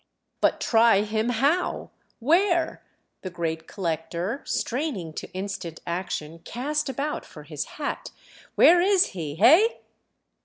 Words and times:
"But 0.41 0.59
try 0.59 1.03
him 1.03 1.29
how, 1.29 1.91
where?" 2.17 2.81
The 3.21 3.29
great 3.29 3.67
collector, 3.67 4.41
straining 4.45 5.13
to 5.13 5.31
instant 5.31 5.79
action, 5.85 6.39
cast 6.39 6.89
about 6.89 7.23
for 7.23 7.43
his 7.43 7.65
hat 7.77 8.09
"Where 8.55 8.81
is 8.81 9.09
he, 9.09 9.35
hey?" 9.35 9.81